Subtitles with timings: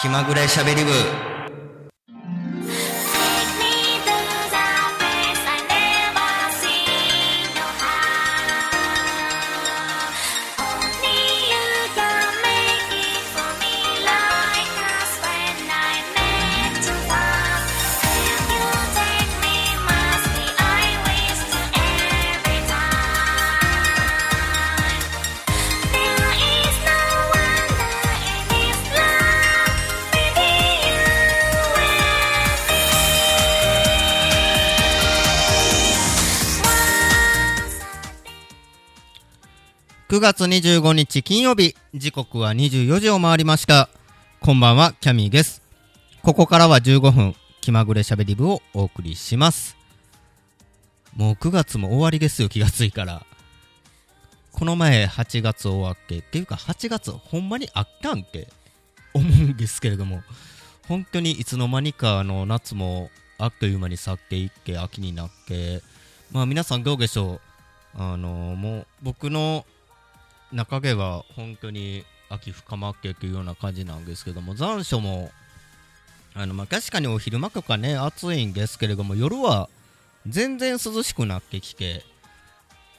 [0.00, 1.29] 気まぐれしゃべり部。
[40.10, 43.88] 9月25日金曜日、時刻は24時を回りました。
[44.40, 45.62] こんばんは、キャミーです。
[46.24, 49.76] ここからは15分、気まぐれしゃべり部をお送りします。
[51.14, 53.24] もう9月も終わりですよ、気がついから。
[54.50, 58.48] この前8月終わっけっていうか8月ほんまにあったんけ？
[59.14, 60.24] 思うんですけれども、
[60.88, 65.82] 本当にいつの間にかあの夏もあっという間に去っていっけ、秋になっけ。
[66.32, 67.34] まあ皆さんどうでしょ
[67.94, 68.02] う？
[68.02, 69.64] あのもう僕の
[70.52, 75.30] 中毛は本当に秋深まっけというような感じなんですけども残暑も
[76.34, 79.68] あのまあ確かにお昼間とかね暑いんですけれども夜は
[80.26, 82.04] 全然涼しくなってきて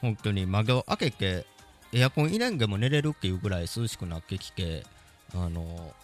[0.00, 1.46] 本当に窓開けて
[1.92, 4.84] エアコン入れんでも寝れるっていうぐらい涼しくなってきて
[5.34, 5.94] あの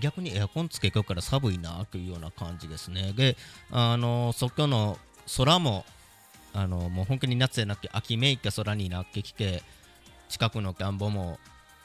[0.00, 3.12] 逆にエアコンつけてから寒いなというような感じですね。
[3.14, 3.36] で
[3.70, 4.98] あの外の
[5.36, 5.84] 空も
[6.54, 9.62] あのもう本当に夏じゃなくて秋めいた空になってきて
[10.34, 11.38] 近くの田んぼも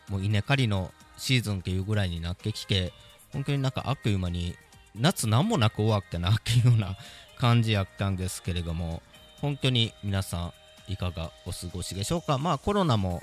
[0.10, 2.94] もう稲刈りのシーズンっていうぐらいになってきて
[3.32, 4.56] 本当になんかあっという間に
[4.96, 6.98] 夏何もなく終わったなっていうような
[7.38, 9.04] 感じやったんですけれども
[9.40, 10.52] 本当に皆さ
[10.88, 12.40] んいかがお過ごしでしょうか？
[12.40, 13.22] まあコロナも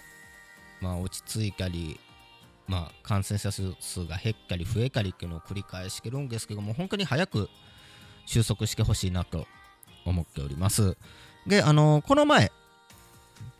[0.80, 1.98] まあ落ち着いたり
[2.68, 3.72] まあ感染者数
[4.06, 7.48] が減ったり増えたりっていうのを繰り返してるんですけども本当に早く
[8.26, 9.48] 収束してほしいなと
[10.04, 10.96] 思っております。
[11.48, 12.52] であのこの前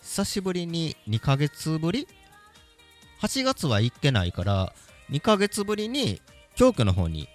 [0.03, 2.07] 久しぶりに2ヶ月ぶり
[3.21, 4.73] ？8月は行ってないから
[5.11, 6.21] 2ヶ月ぶりに
[6.55, 7.29] 京都の方に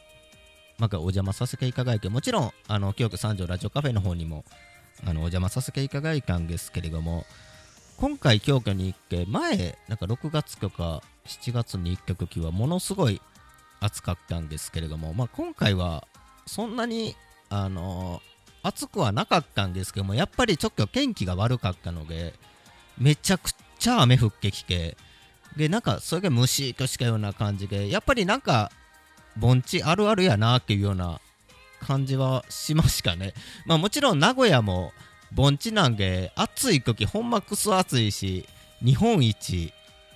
[0.77, 4.45] またお邪魔させていただいてもちろんあの京都三条ラジオカフェの方にも
[5.05, 7.25] あのお邪魔させていただいたんですけれども
[7.97, 13.21] 今回京都に行って前なんか6月とか7月に行った時はものすごい
[13.79, 16.07] 暑かったんですけれども、まあ、今回は
[16.45, 17.15] そんなに
[17.49, 18.21] あの
[18.63, 22.33] 暑くはなかったんですけどもやっぱりちょっと天気が悪かったので
[22.97, 24.97] めちゃくちゃ雨降ってきて
[25.57, 28.71] でなんかそれがムシーとしたような感じでやっぱりなんか
[29.37, 31.19] 盆地あるあるやなっていうような
[31.79, 33.33] 感じはしましたね。
[33.65, 34.93] まあもちろん名古屋も
[35.33, 38.47] 盆地なんで暑い時ほんまクソ暑いし
[38.83, 39.73] 日本一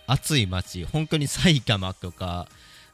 [0.08, 2.48] 暑い街本当に埼玉とか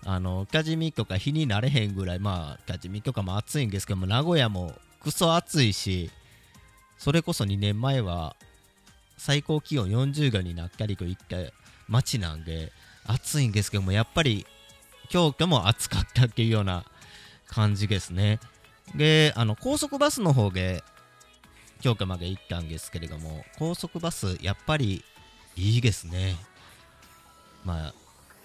[0.05, 4.73] あのキャジミとか日になれへんぐらいまあキャジミとかも暑いんですけども名古屋も
[5.03, 6.11] クソ暑いし
[6.97, 8.35] それこそ2年前は
[9.17, 11.37] 最高気温40度になったりといった
[11.87, 12.71] 街なんで
[13.05, 14.45] 暑いんですけどもやっぱり
[15.09, 16.85] 京都も暑かったっていうような
[17.47, 18.39] 感じですね。
[18.95, 20.83] であの高速バスの方で
[21.81, 25.03] 京都まで行ったんですけれども高速バスやっぱり
[25.55, 26.35] いいですね。
[27.65, 27.93] まあ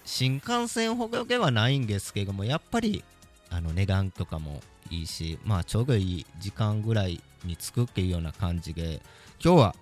[0.04, 3.04] 新幹線ほどではないんですけどもやっぱり
[3.50, 9.00] あの値段とかもいいしまあちょうどいい時間ぐらいに着くっていうような感じで
[9.42, 9.74] 今日は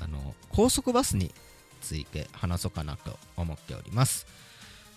[0.00, 1.32] あの高速バスに
[1.80, 4.26] ついて話そうかなと思っております。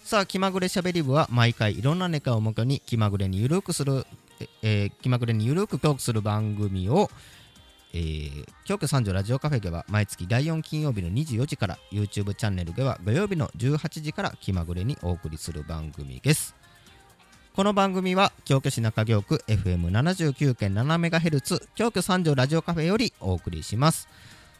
[0.03, 4.05] さあ気まぐれしゃべり部は毎回いろんなネタをもとに気まぐれにゆるくする、
[4.39, 7.09] ええー気まぐれにゆるくトークする番組を
[7.97, 16.55] えー、京都三条ラジオカフェでは毎月第4金曜日の24時から YouTube チャンネルでは土曜日の18時から気まぐれにお送りする番組です。
[17.55, 24.09] この番組は京都市中京区 FM79.7MHz 京都三条ラジオカフェよりお送りします。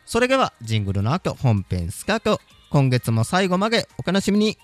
[0.06, 2.40] それではジングルの後本編スカート。
[2.70, 4.58] 今月も最後までお楽しみに。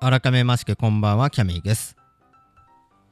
[0.00, 1.96] 改めましてこんばんはキャミーです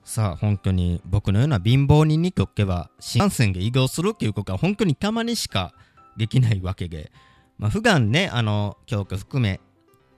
[0.05, 5.73] さあ本当に僕のような貧乏人にとっては新幹線で移動するっていうことは本当にたまにしか
[6.17, 7.11] できないわけで、
[7.59, 9.61] まあ、普段ね、あの、京都含め、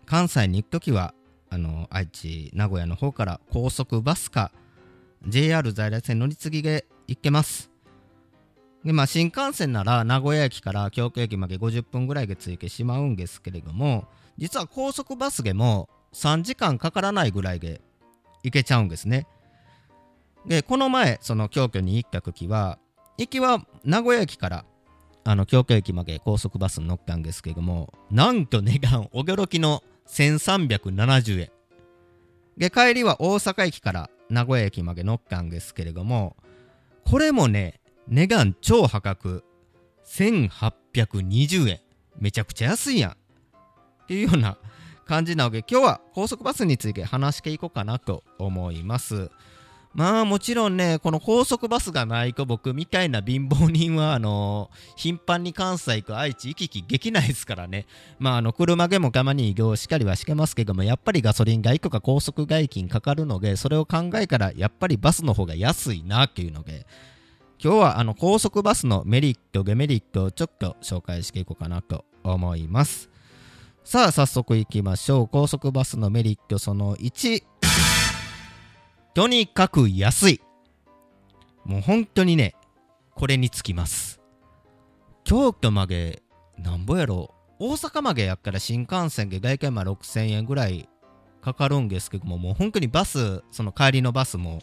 [0.04, 1.14] 関西に行くときは、
[1.50, 4.52] あの、愛知、名古屋の方から高速バスか、
[5.26, 7.70] JR 在来線乗り継ぎで行けます。
[8.84, 14.06] で、まあ、新幹線なら名古屋駅から京都駅まで50分ぐらいで着いてしまうんですけれども、
[14.38, 17.82] 実は高速バスでも3時間かからないぐらいで
[18.42, 19.26] 行けちゃうんですね。
[20.46, 22.78] で、この前、その京都に行った時は、
[23.18, 24.64] 行きは名古屋駅から
[25.24, 31.50] あの京都駅まで高速バスに乗ったんですけども、なんと値段お驚きの1370円。
[32.56, 36.36] で、帰りは大阪駅から名古屋駅まで乗ったんですけれども、
[37.04, 39.44] これもね、値段超破格。
[40.06, 41.80] 1820円。
[42.18, 43.10] めちゃくちゃ安いやん。
[43.10, 43.14] っ
[44.06, 44.56] ていうような
[45.06, 49.30] 感じなので、今日は高速バスについて話していこうかなと思います。
[49.94, 57.86] まあもちろんね、この高速バスがないと僕みたいな貧乏人は、あの頻繁に関西行く愛知行き来できないですからね。
[58.18, 66.86] まああの、車でもたまに移動しかりはしてますけども、やっぱりガソリン代とか高速代金かかるので、それを考えたら、やっぱりバスの方が安いなっていうので、
[67.58, 73.08] 今日はあの高速バスのメリット、デメリットをちょっと紹介していこうかなと思います。
[73.88, 75.28] さあ、早速行きましょう。
[75.28, 77.44] 高速バスのメリットその1。
[79.14, 80.40] とにかく安い。
[81.64, 82.56] もう本当にね、
[83.14, 84.20] これにつきます。
[85.22, 86.24] 京都まで、
[86.58, 87.32] なんぼやろ？
[87.60, 90.88] 大阪までやったら新幹線で外見ま6000円ぐらい
[91.40, 94.62] かかるんですけども、もう本当にバス、その帰りのバスも、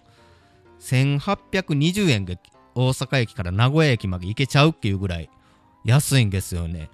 [0.81, 2.39] 1820円で
[2.75, 5.29] 大阪駅から名古屋駅まで行けちゃうっていうぐらい
[5.85, 6.89] 安いんですよね。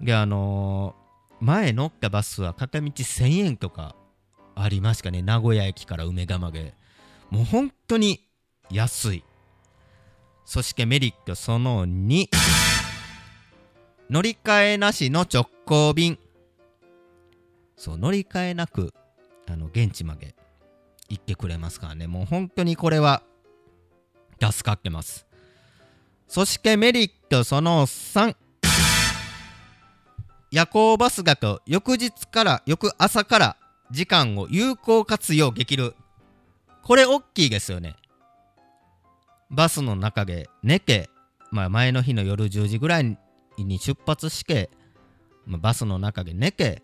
[0.00, 1.00] で、あのー
[1.40, 3.96] 前乗ったバスは片道1000円とか
[4.54, 5.22] ありましたね。
[5.22, 6.74] 名古屋駅から梅田まで。
[7.30, 8.26] もう本当に
[8.70, 9.24] 安い。
[10.44, 12.26] そしてメリットその2。
[14.10, 16.18] 乗り換えなしの直行便。
[17.76, 18.92] そう、乗り換えなく、
[19.48, 20.34] あの、現地まで
[21.08, 22.08] 行ってくれますからね。
[22.08, 23.22] もう本当にこれは
[24.40, 25.26] 助かってます。
[26.26, 28.36] そしてメリットその3。
[30.50, 33.56] 夜行バスだと翌日から翌朝から
[33.90, 35.94] 時間を有効活用できる。
[36.82, 37.94] これ大きいですよね。
[39.50, 41.08] バスの中で寝て、
[41.50, 43.18] まあ前の日の夜10時ぐらい
[43.58, 44.70] に出発して、
[45.46, 46.82] まあ、バスの中で寝て、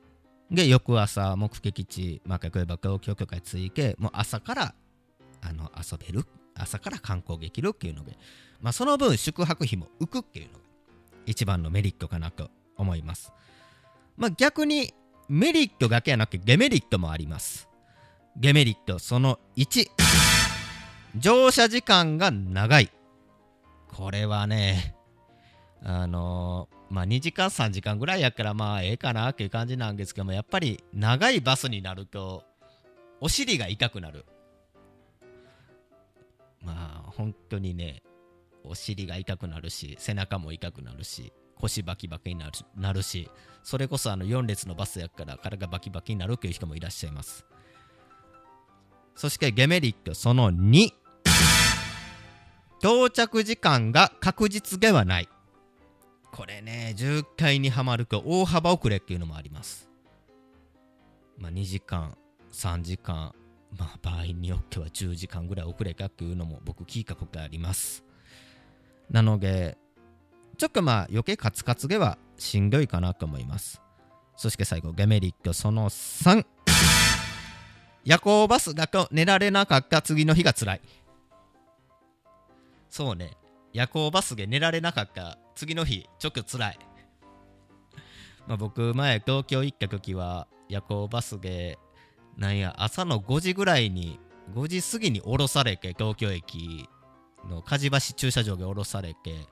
[0.50, 4.74] で、翌朝目的地、まあ例えば東京とかに着いて、もう朝から
[5.42, 6.24] あの遊べる。
[6.58, 8.16] 朝から観光できるっていうので、
[8.60, 10.60] まあその分宿泊費も浮くっていうのが
[11.26, 13.32] 一番のメリットかなと思います。
[14.16, 14.94] まあ、逆に
[15.28, 17.68] メリットだけじゃなくてデメリットもあります。
[18.36, 19.88] デメリットその1。
[21.16, 22.90] 乗車時間が長い。
[23.88, 24.94] これはね、
[25.82, 32.44] あのーまあ2時間3時間ぐらいやからまあええかなっていう感じなんですけども、やっぱり長いバスになると、
[33.20, 34.24] お尻が痛くなる。
[36.62, 38.02] まあ本当にね、
[38.64, 43.30] お尻が痛くなるし、背中も痛くなるし、腰バキバキになるなるし、
[43.62, 47.44] それこそあの4列のバスやから体がバキバキになるっていう人もいらっしゃいます。
[49.14, 50.90] そしてデメリットその2。
[52.80, 55.28] 到着時間が確実ではない。
[56.30, 59.88] これね、渋滞にはまると大幅遅れっていうのもあります。
[61.38, 62.16] まあ2時間、
[62.52, 63.34] 3時間、
[63.76, 68.04] まあ場合によっては10時間ぐらい遅れたっていうのも僕聞いたことあります。
[69.10, 69.78] なので、
[70.58, 73.80] ちょっとまあ余計カツカツではしんどいかなと思います。
[74.36, 76.44] そして最後、デメリットその3。
[78.04, 80.80] 夜行バスだと寝られなかった次の日が辛い。
[82.88, 83.36] そうね。
[83.72, 86.78] 夜行バスで寝られなかった次の日、ちょっと辛い。
[88.46, 91.78] まあ僕、前東京行った時は夜行バスで、
[92.36, 94.20] なんや、朝の5時ぐらいに、
[94.54, 96.88] 5時過ぎに降ろされて、東京駅
[97.48, 99.46] の梶橋駐車場で降ろされて、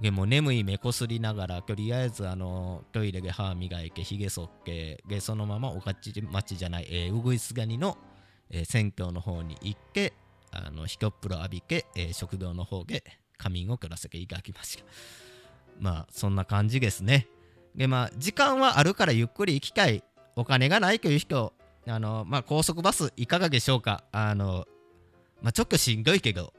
[0.00, 7.96] でも眠い目こすりながらとりあえずあのトイレで歯磨いてひげ剃ってでそのままおかち町じゃない、えー、うぐいすがにの、
[8.50, 10.14] えー、選挙の方に行って
[10.50, 13.04] あのひとっ風呂浴びて、えー食堂の方で
[13.38, 14.84] 仮眠を取らせていただきました。
[15.80, 17.26] まあそんな感じですね。
[17.74, 20.04] でまあ時間はあるからゆっくり行きたい。
[20.36, 21.52] お金がないという人
[21.86, 24.04] あのまあ高速バスいかがでしょうか。
[24.12, 24.66] あの
[25.40, 26.52] まあちょっとしんどいけど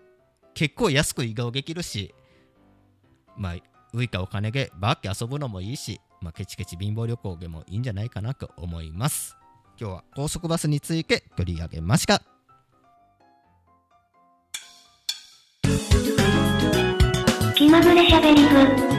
[0.53, 2.13] 結構安く移動できるし
[3.37, 3.55] まあ、
[3.93, 9.37] 浮いたお金でバーって遊ぶのもいいし、まあ、ケチケチ貧乏旅行でもいいんじゃないかなと思います。
[9.79, 12.21] 今日は高速バスについて取り上げました。
[17.55, 18.92] 気まぐれしゃべり部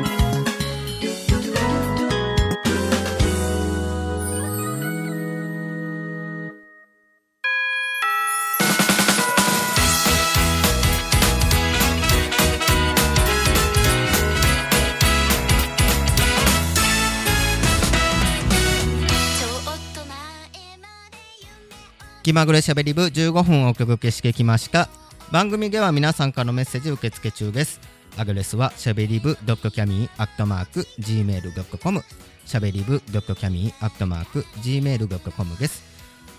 [22.25, 24.89] 気まぐれしゃべり部15分お届けしてきました。
[25.31, 27.83] 番組では皆さんからのメッセージ受付中です。
[28.17, 32.03] アドレスはしゃべり部 .cami.gmail.com
[32.47, 35.85] しゃべり部 .cami.gmail.com です。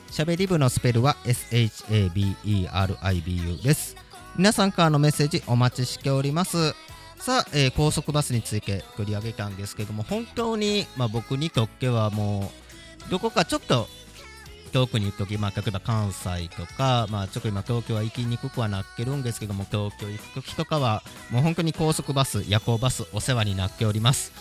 [0.10, 3.96] しゃべり部のスペルは SHABERIBU です。
[4.38, 6.74] 皆さんからのメッセージお待ちしております。
[7.20, 12.52] さあ、えー高速バスについて取り上げたんですけども本当に、まあ、僕にとってはも
[13.08, 13.88] うどこかちょっと
[14.76, 21.02] 遠くに行くとき、まあ、例えば関西とか、まあ、ちょっと今東京は行きにくくはなってるんですけども東京行くときとかは
[21.32, 24.34] もう本当に高速バス夜行バスお世話になっております。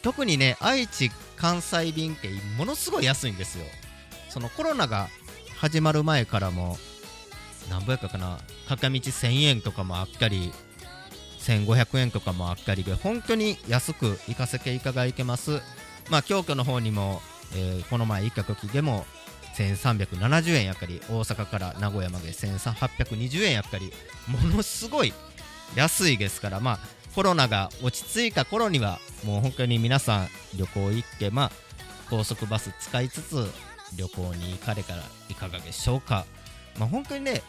[0.00, 3.66] 特にね愛知関西便ってものすごい安いんですよ。
[4.30, 5.08] そのコロナが
[5.58, 6.78] 始まる前からも
[7.68, 10.50] 何ぼやったかな片道1000円とかもあったり
[11.40, 15.60] 1500円とかもあったりで本当に安く行かせていただいてます。
[16.08, 17.20] まあ京都の方にも、
[17.54, 19.04] えーこの前行った時でも
[19.56, 21.00] 1370円やったり。
[21.08, 23.92] 大阪から名古屋まで1820円やったり。
[24.26, 25.12] ものすごい
[25.74, 26.60] 安いですから。
[26.60, 26.78] まあ
[27.14, 31.52] コロナが落ち着いた頃にはもう本当に皆さん旅行行ってまあ
[32.10, 33.46] 高速バス使いつつ
[33.96, 36.26] 旅行に行かれたらいかがでしょうか。
[36.78, 37.42] まあ本当にね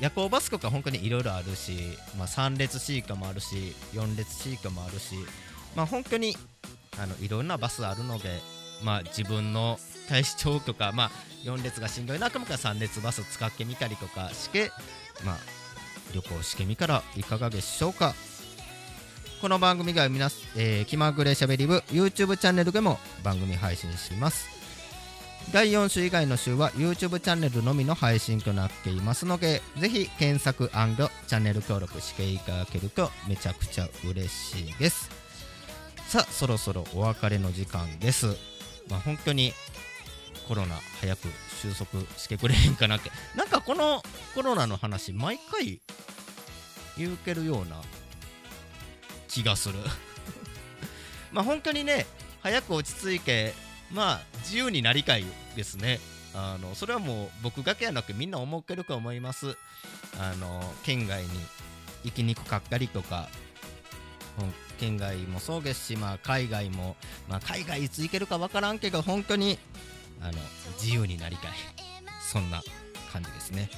[0.00, 1.72] 夜行バスとか本当にいろいろあるし、
[2.18, 5.14] まあ、3列 C かもあるし4列 C かもあるし
[5.74, 6.36] まあ本当に
[6.98, 8.40] あのいろんなバスあるので
[8.82, 11.10] まあ自分の体調とかまあ
[11.44, 14.70] 4列がしんどいなと思ったら3列バス使ってみたりとかして
[15.24, 15.36] まあ
[16.14, 18.14] 旅行してみたらいかがでしょうか。
[19.40, 24.48] この番組が皆、えー気まぐれしゃべり部 YouTube チャンネルでも番組配信します。
[25.52, 35.10] 第4週以外の週は YouTube チャンネルのみの配信となっていますのでぜひ検索チャンネル登録していただけるとめちゃくちゃ嬉しいです。
[36.08, 38.36] さあそろそろお別れの時間です。
[38.88, 39.52] まあ本当に
[40.46, 41.28] コロナ早く
[41.60, 43.10] 収束してくれへんかなって。
[43.34, 44.02] なんかこの
[44.34, 45.80] コロナの話毎回
[46.96, 47.82] 言うけるような
[49.28, 49.78] 気がする。
[51.32, 52.06] まあ本当にね
[52.42, 53.54] 早く落ち着いて
[53.90, 55.24] まあ自由になりたい
[55.54, 56.00] ですね。
[56.34, 59.56] あのそれはもう僕だけやなくみんな思ってると思います。
[60.18, 61.28] あの県外に
[62.04, 63.28] 行きにくかったりとか
[64.78, 66.96] 県外もそうですし、まあ、海外も、
[67.28, 69.58] まあ、海外いつ行けるか分からんけど本当に
[70.20, 70.32] あの
[70.80, 71.50] 自由になりたい。
[72.32, 72.62] そんな
[73.12, 73.70] 感じですね。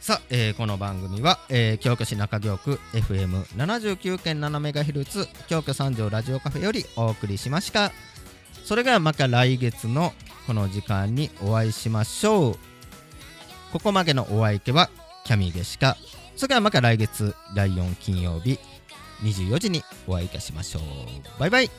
[0.00, 7.92] さあ、えーこの番組は、えー京都市中京区 FM79.7MHz 京都三条ラジオカフェよりお送りしました。
[8.64, 10.12] それではまた来月の
[10.46, 12.58] この時間にお会いしましょう。
[13.72, 14.88] ここまでのお相手は
[15.24, 15.96] キャミーでした。
[16.36, 18.58] それではまた来月第4金曜日
[19.22, 20.82] 24時にお会いいたしましょう。
[21.40, 21.70] バイバイ。